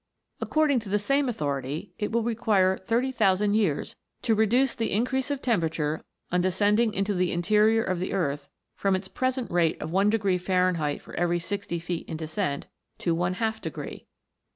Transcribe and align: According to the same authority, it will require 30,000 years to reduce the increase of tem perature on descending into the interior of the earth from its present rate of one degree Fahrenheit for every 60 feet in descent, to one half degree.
According 0.39 0.79
to 0.79 0.89
the 0.89 0.97
same 0.97 1.29
authority, 1.29 1.93
it 1.99 2.11
will 2.11 2.23
require 2.23 2.75
30,000 2.75 3.53
years 3.53 3.95
to 4.23 4.33
reduce 4.33 4.73
the 4.73 4.91
increase 4.91 5.29
of 5.29 5.43
tem 5.43 5.61
perature 5.61 6.01
on 6.31 6.41
descending 6.41 6.91
into 6.95 7.13
the 7.13 7.31
interior 7.31 7.83
of 7.83 7.99
the 7.99 8.11
earth 8.11 8.49
from 8.75 8.95
its 8.95 9.07
present 9.07 9.51
rate 9.51 9.79
of 9.79 9.91
one 9.91 10.09
degree 10.09 10.39
Fahrenheit 10.39 11.03
for 11.03 11.13
every 11.17 11.37
60 11.37 11.77
feet 11.77 12.09
in 12.09 12.17
descent, 12.17 12.65
to 12.97 13.13
one 13.13 13.33
half 13.35 13.61
degree. 13.61 14.07